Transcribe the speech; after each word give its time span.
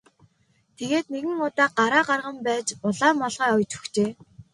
Тэгээд 0.77 1.05
нэгэн 1.13 1.39
удаа 1.45 1.69
гараа 1.77 2.03
гарган 2.09 2.37
байж 2.45 2.67
улаан 2.87 3.15
малгай 3.21 3.49
оёж 3.55 3.71
өгчээ. 3.77 4.09